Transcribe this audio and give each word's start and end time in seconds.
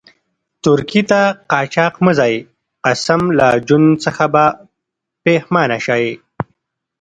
ترکيې 0.63 1.01
ته 1.09 1.21
قاچاق 1.51 1.93
مه 2.05 2.11
ځئ، 2.19 2.35
قسم 2.85 3.21
لا 3.37 3.49
ژوند 3.67 3.89
څخه 4.03 4.23
به 4.33 4.45
پیښمانه 5.25 5.77
شئ. 5.85 6.05